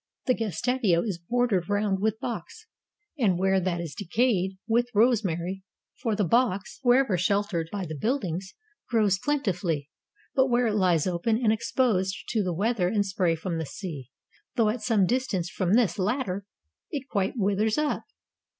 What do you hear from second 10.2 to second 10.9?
but where it